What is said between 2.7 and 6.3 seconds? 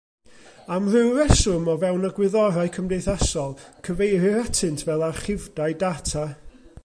cymdeithasol, cyfeirir atynt fel archifdai data.